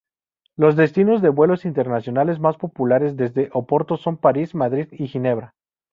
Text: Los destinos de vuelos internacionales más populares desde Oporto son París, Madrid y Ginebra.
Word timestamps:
Los 0.57 0.75
destinos 0.77 1.21
de 1.21 1.29
vuelos 1.29 1.63
internacionales 1.63 2.39
más 2.39 2.57
populares 2.57 3.17
desde 3.17 3.51
Oporto 3.53 3.97
son 3.97 4.17
París, 4.17 4.55
Madrid 4.55 4.87
y 4.93 5.05
Ginebra. 5.07 5.53